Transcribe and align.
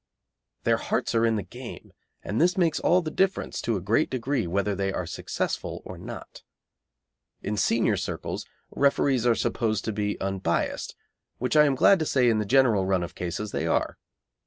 Their 0.63 0.77
hearts 0.77 1.13
are 1.13 1.27
in 1.27 1.35
the 1.35 1.43
game, 1.43 1.91
and 2.23 2.41
this 2.41 2.57
makes 2.57 2.79
all 2.79 3.03
the 3.03 3.11
difference, 3.11 3.61
to 3.61 3.75
a 3.75 3.81
great 3.81 4.09
degree, 4.09 4.47
whether 4.47 4.73
they 4.73 4.91
are 4.91 5.05
successful 5.05 5.83
or 5.85 5.95
not. 5.95 6.41
In 7.43 7.55
senior 7.55 7.97
circles 7.97 8.47
referees 8.71 9.27
are 9.27 9.35
supposed 9.35 9.85
to 9.85 9.91
be 9.93 10.19
unbiassed, 10.19 10.95
which 11.37 11.55
I 11.55 11.65
am 11.65 11.75
glad 11.75 11.99
to 11.99 12.07
say 12.07 12.29
in 12.31 12.39
the 12.39 12.45
general 12.45 12.87
run 12.87 13.03
of 13.03 13.13
cases 13.13 13.51
they 13.51 13.67
are. 13.67 13.99